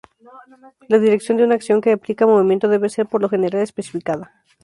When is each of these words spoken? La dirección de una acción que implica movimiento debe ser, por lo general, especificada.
La 0.87 0.97
dirección 0.97 1.37
de 1.37 1.43
una 1.43 1.53
acción 1.53 1.79
que 1.79 1.91
implica 1.91 2.25
movimiento 2.25 2.67
debe 2.67 2.89
ser, 2.89 3.05
por 3.05 3.21
lo 3.21 3.29
general, 3.29 3.61
especificada. 3.61 4.33